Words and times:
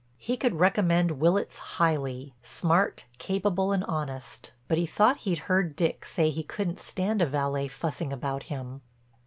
He 0.17 0.35
could 0.35 0.55
recommend 0.55 1.19
Willitts 1.19 1.59
highly, 1.77 2.33
smart, 2.41 3.05
capable 3.19 3.71
and 3.71 3.83
honest, 3.83 4.51
but 4.67 4.79
he 4.79 4.87
thought 4.87 5.17
he'd 5.17 5.37
heard 5.45 5.75
Dick 5.75 6.05
say 6.05 6.31
he 6.31 6.41
couldn't 6.41 6.79
stand 6.79 7.21
a 7.21 7.27
valet 7.27 7.67
fussing 7.67 8.11
about 8.11 8.41
him. 8.49 8.81